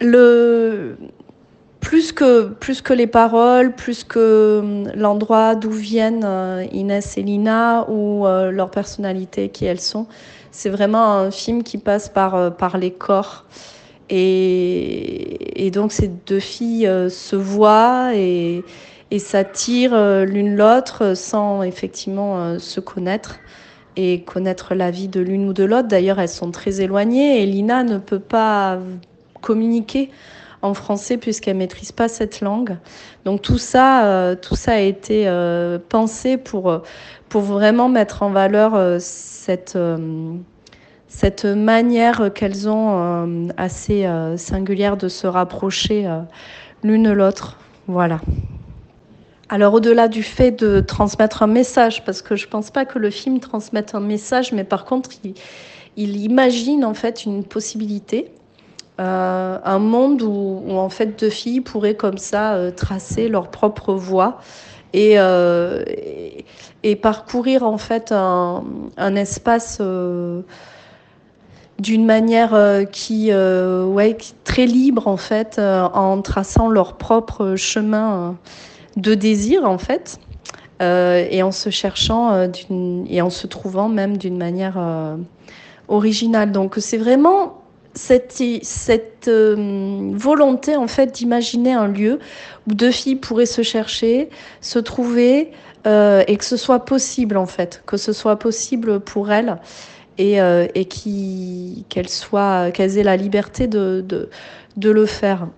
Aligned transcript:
le, 0.00 0.96
plus 1.80 2.12
que, 2.12 2.48
plus 2.48 2.82
que 2.82 2.92
les 2.92 3.06
paroles, 3.06 3.74
plus 3.74 4.04
que 4.04 4.58
hum, 4.60 4.92
l'endroit 4.94 5.54
d'où 5.54 5.70
viennent 5.70 6.24
euh, 6.24 6.66
Inès 6.72 7.16
et 7.16 7.22
Lina 7.22 7.88
ou 7.88 8.26
euh, 8.26 8.50
leur 8.50 8.70
personnalité 8.70 9.48
qui 9.48 9.64
elles 9.64 9.80
sont, 9.80 10.06
c'est 10.50 10.70
vraiment 10.70 11.12
un 11.12 11.30
film 11.30 11.62
qui 11.62 11.78
passe 11.78 12.08
par, 12.08 12.34
euh, 12.34 12.50
par 12.50 12.78
les 12.78 12.90
corps. 12.90 13.44
Et, 14.10 15.66
et 15.66 15.70
donc 15.70 15.92
ces 15.92 16.08
deux 16.08 16.40
filles 16.40 16.90
se 17.10 17.36
voient 17.36 18.12
et, 18.14 18.64
et 19.10 19.18
s'attirent 19.18 20.24
l'une 20.24 20.56
l'autre 20.56 21.14
sans 21.14 21.62
effectivement 21.62 22.58
se 22.58 22.80
connaître 22.80 23.38
et 23.96 24.22
connaître 24.22 24.74
la 24.74 24.90
vie 24.90 25.08
de 25.08 25.20
l'une 25.20 25.46
ou 25.46 25.52
de 25.52 25.64
l'autre. 25.64 25.88
D'ailleurs, 25.88 26.18
elles 26.20 26.30
sont 26.30 26.50
très 26.50 26.80
éloignées 26.80 27.42
et 27.42 27.46
Lina 27.46 27.82
ne 27.82 27.98
peut 27.98 28.18
pas 28.18 28.78
communiquer 29.40 30.10
en 30.62 30.74
français 30.74 31.16
puisqu'elle 31.16 31.56
maîtrise 31.56 31.92
pas 31.92 32.08
cette 32.08 32.40
langue. 32.40 32.76
Donc 33.24 33.42
tout 33.42 33.58
ça, 33.58 34.04
euh, 34.06 34.34
tout 34.34 34.56
ça 34.56 34.72
a 34.72 34.78
été 34.78 35.24
euh, 35.26 35.78
pensé 35.88 36.36
pour, 36.36 36.70
euh, 36.70 36.78
pour 37.28 37.42
vraiment 37.42 37.88
mettre 37.88 38.22
en 38.22 38.30
valeur 38.30 39.00
cette, 39.00 39.78
cette 41.08 41.44
manière 41.44 42.32
qu'elles 42.34 42.68
ont 42.68 43.48
assez 43.56 44.08
singulière 44.36 44.96
de 44.96 45.08
se 45.08 45.26
rapprocher 45.26 46.08
l'une 46.82 47.12
l'autre. 47.12 47.58
Voilà. 47.86 48.20
Alors 49.50 49.74
au-delà 49.74 50.08
du 50.08 50.22
fait 50.22 50.52
de 50.52 50.80
transmettre 50.80 51.42
un 51.42 51.46
message, 51.46 52.04
parce 52.04 52.20
que 52.20 52.36
je 52.36 52.48
pense 52.48 52.70
pas 52.70 52.84
que 52.84 52.98
le 52.98 53.10
film 53.10 53.40
transmette 53.40 53.94
un 53.94 54.00
message, 54.00 54.52
mais 54.52 54.64
par 54.64 54.84
contre 54.84 55.10
il, 55.24 55.34
il 55.96 56.16
imagine 56.16 56.84
en 56.84 56.94
fait 56.94 57.24
une 57.24 57.44
possibilité 57.44 58.30
euh, 59.00 59.58
un 59.64 59.78
monde 59.78 60.22
où, 60.22 60.72
en 60.72 60.88
fait 60.88 61.20
deux 61.20 61.30
filles 61.30 61.60
pourraient 61.60 61.94
comme 61.94 62.18
ça 62.18 62.54
euh, 62.54 62.72
tracer 62.72 63.28
leur 63.28 63.48
propre 63.48 63.94
voie 63.94 64.40
et, 64.92 65.20
euh, 65.20 65.84
et, 66.82 66.96
parcourir 66.96 67.62
en 67.62 67.78
fait 67.78 68.10
un, 68.10 68.64
un 68.96 69.14
espace 69.14 69.80
d'une 71.78 72.06
manière 72.06 72.58
qui, 72.90 73.32
ouais, 73.32 74.16
très 74.42 74.66
libre 74.66 75.06
en 75.06 75.16
fait, 75.16 75.60
en 75.60 76.20
traçant 76.22 76.68
leur 76.68 76.94
propre 76.94 77.54
chemin 77.54 78.36
de 78.96 79.14
désir 79.14 79.64
en 79.64 79.78
fait. 79.78 80.18
et 80.80 81.42
en 81.42 81.52
se 81.52 81.70
cherchant 81.70 82.48
et 83.08 83.22
en 83.22 83.30
se 83.30 83.46
trouvant 83.46 83.88
même 83.88 84.16
d'une 84.16 84.38
manière 84.38 84.78
originale. 85.88 86.50
Donc 86.50 86.76
c'est 86.78 86.98
vraiment 86.98 87.57
cette, 87.98 89.28
euh, 89.28 90.10
volonté 90.14 90.76
en 90.76 90.86
fait 90.86 91.12
d'imaginer 91.12 91.72
un 91.72 91.88
lieu 91.88 92.18
où 92.66 92.74
deux 92.74 92.90
filles 92.90 93.16
pourraient 93.16 93.46
se 93.46 93.62
chercher, 93.62 94.28
se 94.60 94.78
trouver 94.78 95.50
euh, 95.86 96.22
et 96.26 96.36
que 96.36 96.44
ce 96.44 96.56
soit 96.56 96.84
possible 96.84 97.36
en 97.36 97.46
fait, 97.46 97.82
que 97.86 97.96
ce 97.96 98.12
soit 98.12 98.38
possible 98.38 99.00
pour 99.00 99.32
elles 99.32 99.58
et, 100.16 100.40
euh, 100.40 100.66
qu'elles 101.88 102.98
aient 102.98 103.02
la 103.02 103.16
liberté 103.16 103.66
de, 103.66 104.28
le 104.80 105.06
faire. 105.06 105.48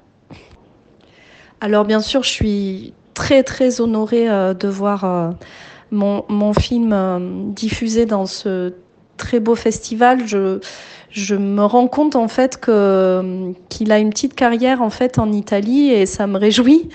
Alors 1.60 1.84
bien 1.84 2.00
sûr, 2.00 2.22
je 2.22 2.30
suis 2.30 2.94
très 3.14 3.42
très 3.42 3.80
honorée 3.80 4.27
de 4.28 4.69
voir 4.69 5.34
mon, 5.91 6.54
film 6.54 7.52
diffusé 7.54 8.06
dans 8.06 8.27
ce 8.27 8.72
très 9.19 9.41
beau 9.41 9.54
festival. 9.54 10.27
Je 11.11 11.34
me 11.34 11.64
rends 11.64 11.89
compte 11.89 12.16
en 12.16 12.28
fait 12.28 12.58
que 12.58 13.53
qu'il 13.69 13.91
a 13.92 13.98
une 13.98 14.11
petite 14.11 14.34
carrière 14.34 14.80
en 14.83 14.91
fait 14.91 15.19
en 15.19 15.33
Italie 15.33 15.91
et 15.91 16.06
ça 16.06 16.27
me 16.27 16.39
réjouit 16.39 16.89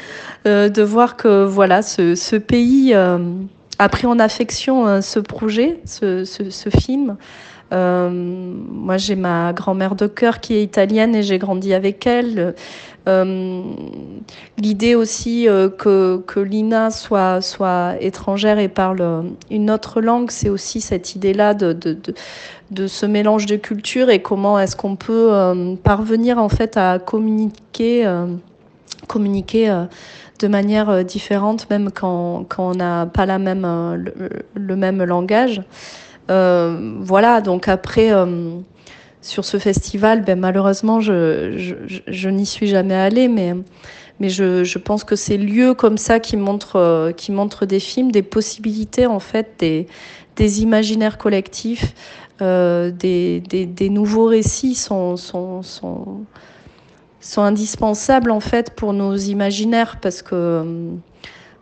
euh, 0.48 0.70
de 0.70 0.82
voir 0.84 1.18
que 1.18 1.44
voilà 1.44 1.82
ce, 1.82 2.38
pays 2.38 2.94
euh, 2.94 3.18
a 3.80 3.90
pris 3.90 4.08
en 4.08 4.20
affection 4.20 4.88
euh, 4.88 5.02
ce 5.02 5.20
projet, 5.20 5.80
ce, 5.86 6.24
ce 6.24 6.70
film. 6.70 7.18
Euh, 7.74 8.10
moi, 8.12 8.98
j'ai 8.98 9.16
ma 9.16 9.54
grand-mère 9.54 9.96
de 9.96 10.08
cœur 10.08 10.40
qui 10.40 10.56
est 10.56 10.64
italienne 10.64 11.16
et 11.16 11.24
j'ai 11.24 11.38
grandi 11.40 11.74
avec 11.74 12.06
elle. 12.06 12.56
Euh, 13.08 13.62
L'idée 14.58 14.96
aussi 14.96 15.48
euh, 15.48 15.70
que, 15.70 16.24
que 16.26 16.40
Lina 16.40 16.90
soit, 16.92 17.42
soit 17.42 17.96
étrangère 18.00 18.60
et 18.60 18.68
parle 18.68 19.26
une 19.52 19.70
autre 19.70 20.02
langue, 20.02 20.32
c'est 20.32 20.50
aussi 20.50 20.82
cette 20.82 21.16
idée-là 21.16 21.54
de, 21.54 21.74
de, 21.74 21.98
de, 22.72 22.88
ce 22.88 23.06
mélange 23.06 23.46
de 23.46 23.58
cultures 23.58 24.10
et 24.10 24.22
comment 24.22 24.58
est-ce 24.60 24.76
qu'on 24.76 24.96
peut 24.96 25.30
parvenir 25.84 26.40
en 26.40 26.50
fait 26.50 26.78
à 26.78 26.98
communiquer, 26.98 28.12
communiquer 29.08 29.86
de 30.40 30.48
manière 30.48 31.06
différente, 31.06 31.70
même 31.70 31.92
quand, 31.92 32.46
quand 32.50 32.72
on 32.72 32.76
n'a 32.76 33.06
pas 33.06 33.28
la 33.28 33.38
même, 33.38 33.68
le 34.56 34.76
même 34.76 35.04
langage. 35.04 35.62
Euh, 36.30 36.96
voilà, 37.00 37.42
donc 37.42 37.68
après, 37.68 38.12
euh, 38.12 38.60
sur 39.22 39.46
ce 39.46 39.58
festival, 39.58 40.24
ben, 40.24 40.40
malheureusement, 40.40 41.00
je, 41.00 42.30
n'y 42.30 42.46
suis 42.46 42.68
jamais 42.68 42.96
allée, 42.96 43.28
mais, 43.28 43.54
je, 44.22 44.78
pense 44.78 45.04
que 45.04 45.16
ces 45.16 45.38
lieux 45.38 45.74
comme 45.74 45.98
ça 45.98 46.20
qui 46.20 46.38
montrent, 46.38 46.78
euh, 46.78 47.66
des 47.66 47.80
films, 47.80 48.12
des 48.12 48.24
possibilités, 48.24 49.06
en 49.08 49.20
fait, 49.20 49.88
des, 50.38 50.62
imaginaires 50.62 51.18
collectifs, 51.18 51.94
des, 52.40 53.90
nouveaux 53.90 54.26
récits 54.26 54.76
sont, 54.76 55.16
sont 55.18 56.26
indispensables, 57.38 58.32
en 58.32 58.40
fait, 58.40 58.72
pour 58.72 58.94
nos 58.94 59.16
imaginaires, 59.16 60.00
parce 60.02 60.22
que 60.22 60.64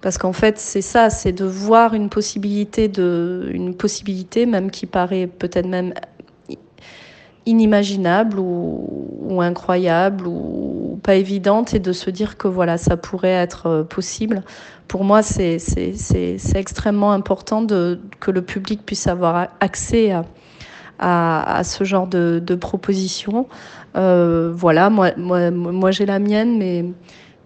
parce 0.03 0.17
qu'en 0.17 0.33
fait, 0.33 0.59
c'est 0.59 0.81
ça, 0.81 1.09
c'est 1.09 1.31
de 1.31 1.45
voir 1.45 1.93
une 1.93 2.09
possibilité, 2.09 2.91
une 2.97 3.73
possibilité 3.73 4.45
même 4.45 4.69
qui 4.69 4.85
paraît 4.85 5.27
peut-être 5.27 5.65
même 5.65 5.93
inimaginable 7.45 8.37
ou, 8.37 9.39
incroyable 9.41 10.27
ou 10.27 10.99
pas 11.03 11.15
évidente 11.15 11.73
et 11.73 11.79
de 11.79 11.93
se 11.93 12.09
dire 12.09 12.35
que 12.37 12.49
voilà, 12.49 12.77
ça 12.77 12.97
pourrait 12.97 13.29
être 13.29 13.67
euh, 13.67 13.83
possible. 13.83 14.43
Pour 14.89 15.05
moi, 15.05 15.23
c'est 15.23 15.57
extrêmement 16.53 17.13
important 17.13 17.65
que 17.65 18.31
le 18.31 18.41
public 18.41 18.85
puisse 18.85 19.07
avoir 19.07 19.47
accès 19.61 20.13
à 20.99 21.61
ce 21.63 21.85
genre 21.85 22.07
de, 22.07 22.41
de 22.45 22.55
propositions. 22.55 23.47
Euh, 23.95 24.51
voilà, 24.53 24.89
moi, 24.89 25.11
moi, 25.15 25.49
moi 25.49 25.91
j'ai 25.91 26.05
la 26.05 26.19
mienne, 26.19 26.57
mais 26.57 26.85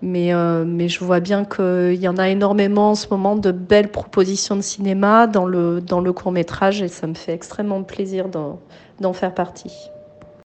mais, 0.01 0.33
euh, 0.33 0.63
mais 0.65 0.89
je 0.89 1.03
vois 1.03 1.19
bien 1.19 1.43
qu'il 1.45 1.95
y 1.95 2.07
en 2.07 2.17
a 2.17 2.29
énormément 2.29 2.91
en 2.91 2.95
ce 2.95 3.07
moment 3.09 3.35
de 3.35 3.51
belles 3.51 3.89
propositions 3.89 4.55
de 4.55 4.61
cinéma 4.61 5.27
dans 5.27 5.45
le, 5.45 5.81
dans 5.81 6.01
le 6.01 6.13
court 6.13 6.31
métrage 6.31 6.81
et 6.81 6.87
ça 6.87 7.07
me 7.07 7.15
fait 7.15 7.33
extrêmement 7.33 7.83
plaisir 7.83 8.27
d'en 8.29 9.13
faire 9.13 9.33
partie. 9.33 9.89